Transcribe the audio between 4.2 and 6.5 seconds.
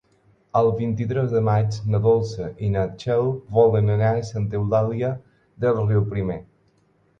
Santa Eulàlia de Riuprimer.